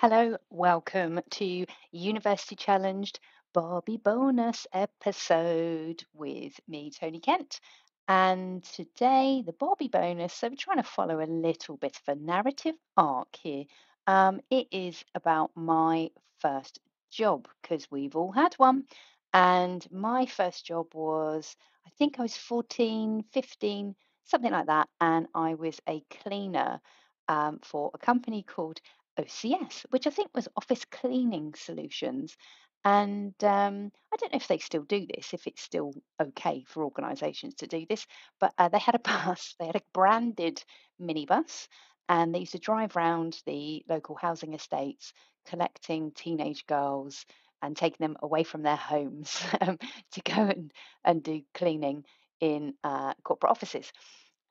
Hello, 0.00 0.36
welcome 0.48 1.20
to 1.28 1.66
University 1.90 2.54
Challenged 2.54 3.18
Barbie 3.52 3.96
bonus 3.96 4.64
episode 4.72 6.04
with 6.14 6.52
me, 6.68 6.92
Tony 6.92 7.18
Kent. 7.18 7.58
And 8.06 8.62
today, 8.62 9.42
the 9.44 9.54
Barbie 9.54 9.88
bonus. 9.88 10.34
So, 10.34 10.50
we're 10.50 10.54
trying 10.54 10.76
to 10.76 10.84
follow 10.84 11.18
a 11.18 11.26
little 11.26 11.76
bit 11.78 11.96
of 11.96 12.16
a 12.16 12.20
narrative 12.20 12.76
arc 12.96 13.34
here. 13.42 13.64
Um, 14.06 14.40
it 14.50 14.68
is 14.70 15.04
about 15.16 15.50
my 15.56 16.10
first 16.38 16.78
job 17.10 17.48
because 17.60 17.90
we've 17.90 18.14
all 18.14 18.30
had 18.30 18.54
one. 18.54 18.84
And 19.32 19.84
my 19.90 20.26
first 20.26 20.64
job 20.64 20.94
was, 20.94 21.56
I 21.84 21.90
think 21.98 22.20
I 22.20 22.22
was 22.22 22.36
14, 22.36 23.24
15, 23.32 23.96
something 24.26 24.52
like 24.52 24.66
that. 24.66 24.88
And 25.00 25.26
I 25.34 25.54
was 25.54 25.80
a 25.88 26.04
cleaner 26.22 26.80
um, 27.28 27.58
for 27.62 27.90
a 27.94 27.98
company 27.98 28.42
called 28.42 28.80
OCS, 29.18 29.84
which 29.90 30.06
I 30.06 30.10
think 30.10 30.30
was 30.34 30.48
Office 30.56 30.84
Cleaning 30.84 31.54
Solutions. 31.54 32.36
And 32.84 33.34
um, 33.42 33.90
I 34.12 34.16
don't 34.16 34.32
know 34.32 34.36
if 34.36 34.48
they 34.48 34.58
still 34.58 34.84
do 34.84 35.06
this, 35.14 35.34
if 35.34 35.46
it's 35.46 35.62
still 35.62 35.92
okay 36.20 36.64
for 36.66 36.84
organisations 36.84 37.54
to 37.56 37.66
do 37.66 37.84
this, 37.88 38.06
but 38.38 38.54
uh, 38.56 38.68
they 38.68 38.78
had 38.78 38.94
a 38.94 38.98
bus, 39.26 39.54
they 39.58 39.66
had 39.66 39.76
a 39.76 39.82
branded 39.92 40.62
minibus, 41.00 41.68
and 42.08 42.34
they 42.34 42.40
used 42.40 42.52
to 42.52 42.58
drive 42.58 42.96
around 42.96 43.42
the 43.46 43.84
local 43.88 44.16
housing 44.16 44.54
estates 44.54 45.12
collecting 45.46 46.12
teenage 46.12 46.66
girls 46.66 47.26
and 47.62 47.76
taking 47.76 47.98
them 48.00 48.16
away 48.22 48.44
from 48.44 48.62
their 48.62 48.76
homes 48.76 49.42
um, 49.60 49.78
to 50.12 50.20
go 50.22 50.42
and, 50.42 50.72
and 51.04 51.22
do 51.22 51.42
cleaning 51.54 52.04
in 52.40 52.74
uh, 52.84 53.12
corporate 53.24 53.50
offices. 53.50 53.90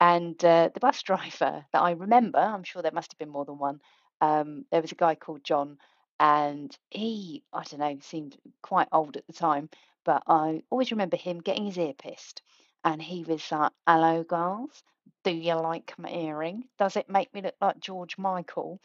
And 0.00 0.42
uh, 0.44 0.70
the 0.72 0.80
bus 0.80 1.02
driver 1.04 1.64
that 1.72 1.82
I 1.82 1.92
remember, 1.92 2.38
I'm 2.38 2.64
sure 2.64 2.82
there 2.82 2.92
must 2.92 3.12
have 3.12 3.18
been 3.18 3.30
more 3.30 3.44
than 3.44 3.58
one, 3.58 3.80
um, 4.20 4.64
there 4.70 4.82
was 4.82 4.92
a 4.92 4.96
guy 4.96 5.14
called 5.14 5.44
John, 5.44 5.78
and 6.20 6.76
he, 6.90 7.42
I 7.52 7.64
don't 7.64 7.80
know, 7.80 7.98
seemed 8.00 8.36
quite 8.62 8.88
old 8.92 9.16
at 9.16 9.26
the 9.26 9.32
time, 9.32 9.68
but 10.04 10.22
I 10.26 10.62
always 10.70 10.90
remember 10.90 11.16
him 11.16 11.40
getting 11.40 11.66
his 11.66 11.78
ear 11.78 11.94
pierced. 11.94 12.42
And 12.84 13.00
he 13.02 13.24
was 13.24 13.50
like, 13.52 13.72
Hello, 13.86 14.24
girls. 14.24 14.82
Do 15.24 15.30
you 15.30 15.54
like 15.54 15.94
my 15.98 16.10
earring? 16.10 16.64
Does 16.78 16.96
it 16.96 17.10
make 17.10 17.32
me 17.34 17.42
look 17.42 17.54
like 17.60 17.80
George 17.80 18.16
Michael? 18.18 18.80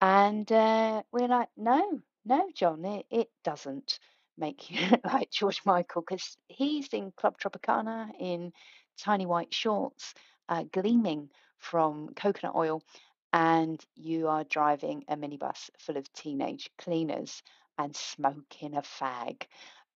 And 0.00 0.50
uh, 0.50 1.02
we're 1.12 1.28
like, 1.28 1.48
No, 1.56 2.00
no, 2.24 2.48
John, 2.54 2.84
it, 2.84 3.06
it 3.10 3.28
doesn't 3.44 3.98
make 4.38 4.70
you 4.70 4.86
look 4.90 5.04
like 5.04 5.30
George 5.30 5.62
Michael 5.64 6.02
because 6.02 6.36
he's 6.48 6.88
in 6.88 7.12
Club 7.16 7.38
Tropicana 7.38 8.10
in 8.18 8.52
tiny 8.98 9.26
white 9.26 9.54
shorts, 9.54 10.14
uh, 10.48 10.64
gleaming 10.72 11.30
from 11.58 12.08
coconut 12.16 12.54
oil 12.56 12.82
and 13.32 13.84
you 13.96 14.28
are 14.28 14.44
driving 14.44 15.04
a 15.08 15.16
minibus 15.16 15.70
full 15.78 15.96
of 15.96 16.12
teenage 16.12 16.70
cleaners 16.78 17.42
and 17.78 17.96
smoking 17.96 18.76
a 18.76 18.82
fag. 18.82 19.42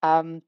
Um, 0.03 0.43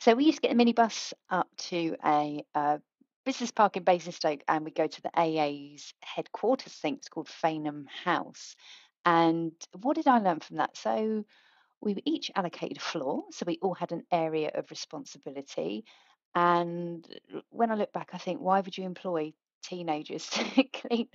so 0.00 0.14
we 0.14 0.24
used 0.24 0.42
to 0.42 0.48
get 0.48 0.56
the 0.56 0.64
minibus 0.64 1.12
up 1.30 1.48
to 1.56 1.96
a 2.04 2.44
uh, 2.54 2.78
business 3.24 3.50
park 3.50 3.76
in 3.76 3.84
Basingstoke 3.84 4.42
and 4.48 4.64
we 4.64 4.70
go 4.70 4.86
to 4.86 5.02
the 5.02 5.10
AA's 5.16 5.92
headquarters, 6.00 6.72
think 6.72 6.98
it's 6.98 7.08
called 7.08 7.28
Fanum 7.28 7.86
House. 8.04 8.56
And 9.04 9.52
what 9.80 9.96
did 9.96 10.06
I 10.06 10.18
learn 10.18 10.40
from 10.40 10.56
that? 10.56 10.76
So 10.76 11.24
we 11.80 11.94
were 11.94 12.02
each 12.04 12.30
allocated 12.34 12.78
a 12.78 12.80
floor, 12.80 13.24
so 13.32 13.44
we 13.46 13.58
all 13.60 13.74
had 13.74 13.92
an 13.92 14.04
area 14.10 14.50
of 14.54 14.70
responsibility. 14.70 15.84
And 16.34 17.06
when 17.50 17.70
I 17.70 17.74
look 17.74 17.92
back, 17.92 18.10
I 18.12 18.18
think, 18.18 18.40
why 18.40 18.60
would 18.60 18.78
you 18.78 18.84
employ 18.84 19.34
teenagers 19.62 20.26
to 20.30 20.64
clean 20.64 21.08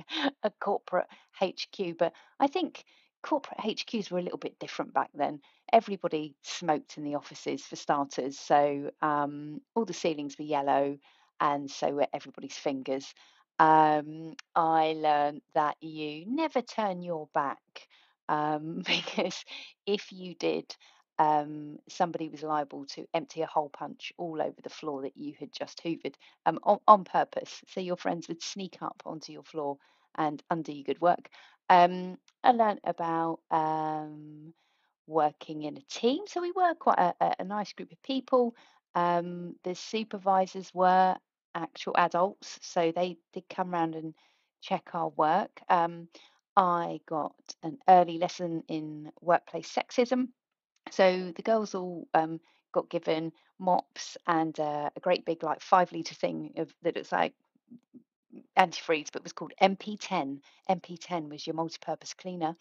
a 0.44 0.52
corporate 0.60 1.08
HQ? 1.40 1.94
But 1.98 2.14
I 2.40 2.48
think 2.48 2.84
corporate 3.22 3.60
HQs 3.60 4.10
were 4.12 4.20
a 4.20 4.24
little 4.24 4.38
bit 4.38 4.60
different 4.60 4.94
back 4.94 5.10
then. 5.14 5.42
Everybody 5.74 6.36
smoked 6.44 6.98
in 6.98 7.04
the 7.04 7.16
offices 7.16 7.64
for 7.64 7.76
starters, 7.76 8.40
so 8.40 8.92
um, 9.02 9.62
all 9.76 9.86
the 9.86 9.94
ceilings 9.94 10.38
were 10.38 10.46
yellow, 10.46 10.98
and 11.40 11.70
so 11.70 11.90
were 11.92 12.08
everybody's 12.14 12.58
fingers. 12.58 13.14
Um, 13.60 14.34
I 14.56 14.94
learned 14.98 15.42
that 15.56 15.78
you 15.82 16.26
never 16.28 16.62
turn 16.62 17.02
your 17.02 17.28
back 17.34 17.60
um, 18.30 18.82
because 18.86 19.44
if 19.86 20.12
you 20.12 20.36
did, 20.36 20.76
um, 21.20 21.80
somebody 21.90 22.30
was 22.30 22.44
liable 22.44 22.86
to 22.88 23.06
empty 23.14 23.42
a 23.42 23.48
hole 23.48 23.70
punch 23.70 24.14
all 24.18 24.42
over 24.42 24.56
the 24.64 24.70
floor 24.70 25.02
that 25.04 25.18
you 25.18 25.34
had 25.40 25.52
just 25.52 25.82
hoovered 25.84 26.16
um, 26.46 26.60
on, 26.64 26.80
on 26.88 27.04
purpose. 27.04 27.62
So 27.68 27.80
your 27.80 27.98
friends 27.98 28.28
would 28.28 28.42
sneak 28.42 28.78
up 28.82 29.02
onto 29.06 29.32
your 29.32 29.44
floor 29.44 29.78
and 30.16 30.42
undo 30.50 30.72
your 30.74 30.84
good 30.84 31.02
work. 31.02 31.30
Um, 31.70 32.18
I 32.44 32.52
learned 32.52 32.82
about 32.84 33.40
um, 33.52 34.54
working 35.08 35.64
in 35.64 35.78
a 35.78 35.82
team. 35.82 36.24
So 36.28 36.42
we 36.42 36.52
were 36.52 36.74
quite 36.76 37.00
a, 37.00 37.14
a, 37.20 37.36
a 37.40 37.44
nice 37.44 37.74
group 37.74 37.92
of 37.92 38.02
people. 38.04 38.56
Um, 38.96 39.56
the 39.64 39.76
supervisors 39.76 40.72
were 40.74 41.16
actual 41.56 41.96
adults, 41.98 42.60
so 42.62 42.92
they 42.96 43.18
did 43.34 43.44
come 43.50 43.72
round 43.72 43.96
and 43.96 44.14
check 44.62 44.90
our 44.94 45.10
work. 45.10 45.62
Um, 45.70 46.08
I 46.56 47.00
got 47.08 47.36
an 47.64 47.78
early 47.88 48.18
lesson 48.18 48.64
in 48.68 49.12
workplace 49.22 49.72
sexism. 49.72 50.30
So 50.92 51.32
the 51.36 51.42
girls 51.42 51.76
all 51.76 52.08
um, 52.14 52.40
got 52.74 52.90
given 52.90 53.32
mops 53.60 54.18
and 54.28 54.58
uh, 54.60 54.90
a 54.96 55.00
great 55.00 55.26
big 55.26 55.44
like 55.44 55.62
five 55.62 55.92
litre 55.92 56.16
thing 56.16 56.54
of 56.58 56.74
that 56.84 56.96
looks 56.96 57.12
like 57.12 57.34
antifreeze, 58.58 59.10
but 59.12 59.24
was 59.24 59.34
called 59.34 59.54
MP10. 59.62 60.40
MP10 60.70 61.30
was 61.30 61.46
your 61.46 61.56
multi-purpose 61.56 62.14
cleaner, 62.14 62.56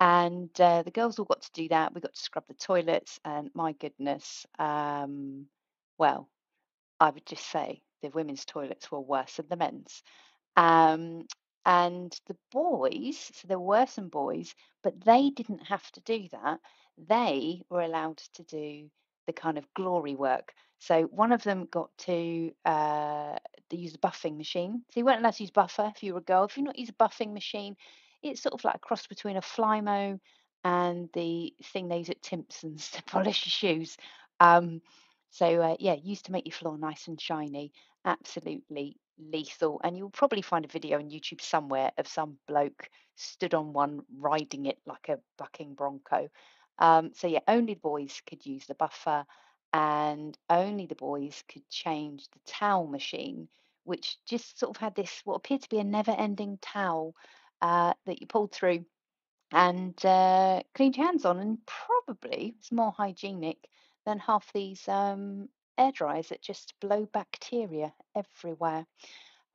and 0.00 0.50
uh, 0.60 0.82
the 0.82 0.90
girls 0.90 1.18
all 1.18 1.24
got 1.24 1.42
to 1.42 1.52
do 1.52 1.68
that. 1.68 1.94
We 1.94 2.00
got 2.00 2.14
to 2.14 2.20
scrub 2.20 2.44
the 2.48 2.54
toilets, 2.54 3.20
and 3.24 3.50
my 3.54 3.72
goodness, 3.72 4.46
um, 4.58 5.46
well, 5.98 6.28
I 7.00 7.10
would 7.10 7.26
just 7.26 7.46
say 7.50 7.82
the 8.02 8.10
women's 8.10 8.44
toilets 8.44 8.90
were 8.90 9.00
worse 9.00 9.36
than 9.36 9.48
the 9.48 9.56
men's. 9.56 10.02
Um, 10.56 11.26
and 11.66 12.14
the 12.26 12.36
boys, 12.52 13.30
so 13.34 13.48
there 13.48 13.58
were 13.58 13.86
some 13.86 14.08
boys, 14.08 14.54
but 14.82 15.00
they 15.04 15.30
didn't 15.30 15.66
have 15.66 15.90
to 15.92 16.00
do 16.00 16.28
that. 16.32 16.60
They 16.98 17.62
were 17.70 17.82
allowed 17.82 18.18
to 18.34 18.42
do 18.44 18.90
the 19.26 19.32
kind 19.32 19.58
of 19.58 19.72
glory 19.74 20.14
work. 20.14 20.52
So 20.78 21.02
one 21.04 21.32
of 21.32 21.42
them 21.42 21.66
got 21.70 21.90
to 21.98 22.52
uh, 22.64 23.36
use 23.70 23.94
a 23.94 23.98
buffing 23.98 24.36
machine. 24.36 24.82
So 24.90 25.00
you 25.00 25.04
weren't 25.06 25.20
allowed 25.20 25.34
to 25.34 25.42
use 25.42 25.50
buffer 25.50 25.90
if 25.94 26.02
you 26.02 26.12
were 26.12 26.20
a 26.20 26.22
girl. 26.22 26.44
If 26.44 26.56
you're 26.56 26.66
not 26.66 26.78
use 26.78 26.90
a 26.90 26.92
buffing 26.92 27.32
machine, 27.32 27.76
it's 28.22 28.42
sort 28.42 28.54
of 28.54 28.64
like 28.64 28.76
a 28.76 28.80
cross 28.80 29.06
between 29.06 29.36
a 29.36 29.40
Flymo 29.40 30.18
and 30.64 31.08
the 31.14 31.54
thing 31.72 31.88
they 31.88 31.98
use 31.98 32.10
at 32.10 32.22
Timpson's 32.22 32.90
to 32.92 33.02
polish 33.04 33.46
your 33.46 33.74
shoes. 33.74 33.96
Um, 34.40 34.80
so 35.30 35.60
uh, 35.60 35.76
yeah, 35.80 35.94
used 35.94 36.26
to 36.26 36.32
make 36.32 36.46
your 36.46 36.52
floor 36.54 36.78
nice 36.78 37.08
and 37.08 37.20
shiny. 37.20 37.72
Absolutely 38.04 38.96
lethal. 39.18 39.80
And 39.82 39.96
you'll 39.96 40.10
probably 40.10 40.42
find 40.42 40.64
a 40.64 40.68
video 40.68 40.98
on 40.98 41.10
YouTube 41.10 41.40
somewhere 41.40 41.92
of 41.98 42.06
some 42.06 42.38
bloke 42.46 42.88
stood 43.16 43.54
on 43.54 43.72
one 43.72 44.00
riding 44.18 44.66
it 44.66 44.78
like 44.86 45.08
a 45.08 45.18
bucking 45.38 45.74
bronco. 45.74 46.28
Um, 46.78 47.12
so 47.14 47.26
yeah, 47.26 47.40
only 47.48 47.74
the 47.74 47.80
boys 47.80 48.20
could 48.26 48.44
use 48.44 48.66
the 48.66 48.74
buffer, 48.74 49.24
and 49.72 50.36
only 50.48 50.86
the 50.86 50.94
boys 50.94 51.42
could 51.48 51.68
change 51.68 52.28
the 52.30 52.40
towel 52.46 52.86
machine, 52.86 53.48
which 53.84 54.16
just 54.26 54.58
sort 54.58 54.76
of 54.76 54.80
had 54.80 54.94
this 54.94 55.20
what 55.24 55.36
appeared 55.36 55.62
to 55.62 55.68
be 55.68 55.78
a 55.78 55.84
never-ending 55.84 56.58
towel 56.60 57.14
uh, 57.60 57.92
that 58.06 58.20
you 58.20 58.26
pulled 58.26 58.52
through 58.52 58.84
and 59.52 60.04
uh, 60.04 60.62
cleaned 60.74 60.96
your 60.96 61.06
hands 61.06 61.24
on, 61.24 61.38
and 61.38 61.58
probably 61.66 62.54
it's 62.58 62.72
more 62.72 62.92
hygienic 62.92 63.58
than 64.06 64.18
half 64.18 64.52
these 64.52 64.86
um, 64.88 65.48
air 65.78 65.92
dryers 65.92 66.28
that 66.28 66.42
just 66.42 66.74
blow 66.80 67.06
bacteria 67.12 67.92
everywhere. 68.16 68.86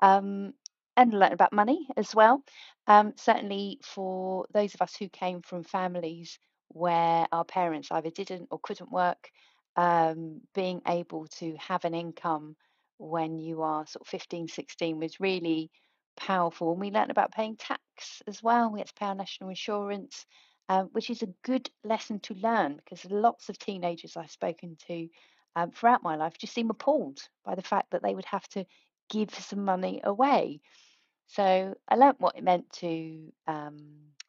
Um, 0.01 0.53
and 0.97 1.13
learn 1.13 1.31
about 1.31 1.53
money 1.53 1.87
as 1.95 2.13
well. 2.13 2.43
Um, 2.85 3.13
certainly 3.15 3.79
for 3.83 4.45
those 4.53 4.73
of 4.73 4.81
us 4.81 4.97
who 4.97 5.07
came 5.07 5.41
from 5.41 5.63
families 5.63 6.37
where 6.69 7.27
our 7.31 7.45
parents 7.45 7.89
either 7.91 8.09
didn't 8.09 8.47
or 8.51 8.59
couldn't 8.61 8.91
work, 8.91 9.29
um, 9.75 10.41
being 10.53 10.81
able 10.87 11.27
to 11.39 11.55
have 11.57 11.85
an 11.85 11.93
income 11.93 12.55
when 12.97 13.39
you 13.39 13.61
are 13.61 13.87
sort 13.87 14.01
of 14.01 14.07
15, 14.07 14.47
16 14.47 14.99
was 14.99 15.19
really 15.19 15.71
powerful. 16.17 16.71
And 16.71 16.81
we 16.81 16.91
learned 16.91 17.11
about 17.11 17.31
paying 17.31 17.55
tax 17.55 18.21
as 18.27 18.43
well. 18.43 18.71
We 18.71 18.79
had 18.79 18.87
to 18.89 18.93
pay 18.93 19.05
our 19.07 19.15
national 19.15 19.49
insurance, 19.49 20.25
um, 20.67 20.89
which 20.91 21.09
is 21.09 21.23
a 21.23 21.33
good 21.43 21.69
lesson 21.83 22.19
to 22.21 22.33
learn 22.35 22.75
because 22.75 23.09
lots 23.09 23.49
of 23.49 23.57
teenagers 23.57 24.17
I've 24.17 24.31
spoken 24.31 24.77
to 24.87 25.07
um, 25.55 25.71
throughout 25.71 26.03
my 26.03 26.15
life 26.15 26.37
just 26.37 26.53
seem 26.53 26.69
appalled 26.69 27.19
by 27.43 27.55
the 27.55 27.61
fact 27.61 27.91
that 27.91 28.03
they 28.03 28.13
would 28.13 28.25
have 28.25 28.47
to 28.49 28.65
give 29.09 29.33
some 29.33 29.65
money 29.65 30.01
away. 30.03 30.61
So 31.29 31.75
I 31.87 31.95
learnt 31.95 32.19
what 32.19 32.37
it 32.37 32.43
meant 32.43 32.71
to 32.73 33.31
um, 33.47 33.77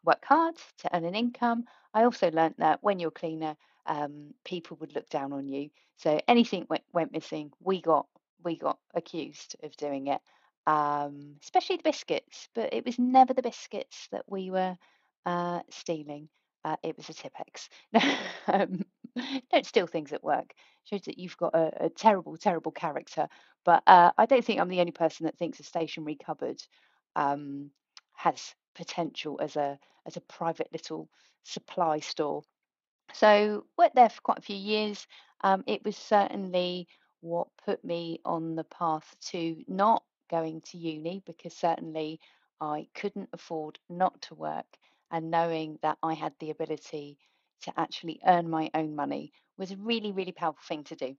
work 0.05 0.25
hard 0.25 0.57
to 0.79 0.97
earn 0.97 1.05
an 1.05 1.15
income. 1.15 1.65
I 1.95 2.05
also 2.05 2.31
learnt 2.31 2.59
that 2.59 2.83
when 2.83 2.99
you're 3.01 3.11
cleaner, 3.11 3.57
um, 3.87 4.35
people 4.45 4.77
would 4.81 4.95
look 4.95 5.09
down 5.09 5.33
on 5.33 5.49
you. 5.49 5.71
So 5.97 6.21
anything 6.29 6.67
went, 6.69 6.85
went 6.93 7.13
missing, 7.13 7.53
we 7.61 7.81
got 7.81 8.07
we 8.43 8.57
got 8.57 8.79
accused 8.95 9.57
of 9.63 9.77
doing 9.77 10.07
it, 10.09 10.21
um, 10.67 11.37
especially 11.43 11.77
the 11.77 11.83
biscuits. 11.83 12.49
But 12.55 12.73
it 12.75 12.85
was 12.87 12.99
never 12.99 13.35
the 13.35 13.43
biscuits 13.43 14.09
that 14.13 14.25
we 14.29 14.51
were 14.51 14.77
uh, 15.27 15.61
stealing. 15.71 16.29
uh, 16.65 16.77
it 16.83 16.97
was 16.97 17.09
a 17.09 17.15
Tipp-Ex. 17.15 17.69
um, 18.47 18.85
don't 19.51 19.67
steal 19.67 19.87
things 19.87 20.13
at 20.13 20.23
work. 20.25 20.53
Shows 20.85 21.03
that 21.03 21.19
you've 21.19 21.37
got 21.37 21.55
a, 21.55 21.87
a 21.87 21.91
terrible, 21.91 22.37
terrible 22.37 22.73
character. 22.73 23.29
But 23.65 23.83
uh, 23.87 24.13
I 24.17 24.27
don't 24.27 24.45
think 24.45 24.61
I'm 24.61 24.69
the 24.69 24.81
only 24.81 24.93
person 24.93 25.27
that 25.27 25.39
thinks 25.39 25.61
a 25.61 25.65
stationery 25.65 26.17
cupboard 26.17 26.63
um, 27.17 27.71
has 28.15 28.55
potential 28.75 29.39
as 29.43 29.57
a 29.57 29.79
as 30.07 30.17
a 30.17 30.21
private 30.23 30.69
little 30.73 31.09
supply 31.45 32.01
store. 32.01 32.43
So 33.13 33.65
worked 33.77 33.97
there 33.97 34.09
for 34.09 34.21
quite 34.23 34.39
a 34.39 34.43
few 34.43 34.57
years. 34.57 35.07
Um, 35.43 35.65
it 35.67 35.85
was 35.85 35.97
certainly 35.97 36.87
what 37.21 37.49
put 37.65 37.85
me 37.85 38.21
on 38.25 38.55
the 38.55 38.65
path 38.65 39.15
to 39.31 39.57
not 39.69 40.03
going 40.31 40.61
to 40.63 40.79
uni 40.79 41.23
because 41.27 41.55
certainly 41.55 42.21
I 42.61 42.87
couldn't 42.95 43.31
afford 43.33 43.79
not 43.89 44.21
to 44.23 44.35
work, 44.35 44.67
and 45.11 45.31
knowing 45.31 45.79
that 45.83 45.99
I 46.03 46.15
had 46.15 46.33
the 46.39 46.51
ability 46.51 47.19
to 47.63 47.73
actually 47.79 48.21
earn 48.27 48.49
my 48.49 48.71
own 48.75 48.95
money 48.95 49.33
was 49.59 49.71
a 49.71 49.77
really, 49.77 50.13
really 50.13 50.33
powerful 50.33 50.63
thing 50.67 50.85
to 50.85 50.97
do. 50.97 51.17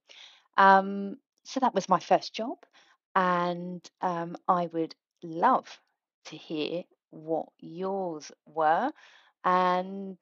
Um, 0.58 1.18
so 1.44 1.60
that 1.60 1.74
was 1.74 1.90
my 1.90 2.00
first 2.00 2.34
job, 2.34 2.58
and 3.16 3.88
um, 4.02 4.36
I 4.48 4.68
would 4.68 4.96
love 5.24 5.80
to 6.26 6.38
hear 6.38 6.84
what 7.10 7.48
yours 7.60 8.32
were. 8.46 8.92
And 9.44 10.18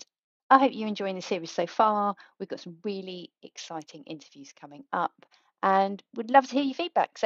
I 0.50 0.60
hope 0.60 0.72
you're 0.74 0.88
enjoying 0.88 1.16
the 1.16 1.22
series 1.22 1.52
so 1.52 1.68
far. 1.68 2.16
We've 2.40 2.50
got 2.50 2.60
some 2.60 2.78
really 2.84 3.32
exciting 3.44 4.04
interviews 4.06 4.54
coming 4.60 4.84
up, 4.92 5.26
and 5.62 6.02
would 6.16 6.32
love 6.32 6.48
to 6.48 6.54
hear 6.54 6.64
your 6.64 6.74
feedback. 6.74 7.18
So 7.18 7.26